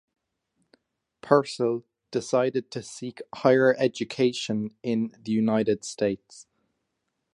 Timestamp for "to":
2.71-2.81